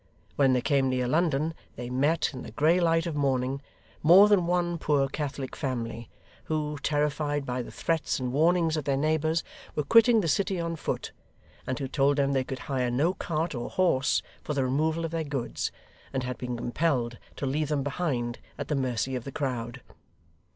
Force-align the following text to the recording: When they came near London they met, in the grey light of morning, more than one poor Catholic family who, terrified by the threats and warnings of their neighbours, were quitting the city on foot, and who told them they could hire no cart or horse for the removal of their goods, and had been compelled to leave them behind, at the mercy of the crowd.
When 0.35 0.53
they 0.53 0.61
came 0.61 0.89
near 0.89 1.07
London 1.07 1.53
they 1.75 1.91
met, 1.91 2.33
in 2.33 2.41
the 2.41 2.49
grey 2.49 2.79
light 2.79 3.05
of 3.05 3.15
morning, 3.15 3.61
more 4.01 4.27
than 4.27 4.47
one 4.47 4.79
poor 4.79 5.07
Catholic 5.07 5.55
family 5.55 6.09
who, 6.45 6.79
terrified 6.81 7.45
by 7.45 7.61
the 7.61 7.69
threats 7.69 8.19
and 8.19 8.33
warnings 8.33 8.75
of 8.75 8.85
their 8.85 8.97
neighbours, 8.97 9.43
were 9.75 9.83
quitting 9.83 10.21
the 10.21 10.27
city 10.27 10.59
on 10.59 10.75
foot, 10.75 11.11
and 11.67 11.77
who 11.77 11.87
told 11.87 12.17
them 12.17 12.33
they 12.33 12.43
could 12.43 12.61
hire 12.65 12.89
no 12.89 13.13
cart 13.13 13.53
or 13.53 13.69
horse 13.69 14.23
for 14.41 14.55
the 14.55 14.63
removal 14.63 15.05
of 15.05 15.11
their 15.11 15.23
goods, 15.23 15.71
and 16.11 16.23
had 16.23 16.39
been 16.39 16.57
compelled 16.57 17.19
to 17.35 17.45
leave 17.45 17.69
them 17.69 17.83
behind, 17.83 18.39
at 18.57 18.69
the 18.69 18.75
mercy 18.75 19.15
of 19.15 19.23
the 19.23 19.31
crowd. 19.31 19.83